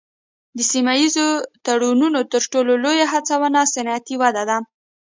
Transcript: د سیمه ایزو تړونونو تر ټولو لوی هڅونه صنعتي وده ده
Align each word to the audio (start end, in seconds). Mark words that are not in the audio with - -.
د 0.57 0.59
سیمه 0.71 0.93
ایزو 1.01 1.27
تړونونو 1.65 2.19
تر 2.31 2.41
ټولو 2.51 2.73
لوی 2.83 2.99
هڅونه 3.11 3.59
صنعتي 3.73 4.15
وده 4.21 4.43
ده 4.49 4.57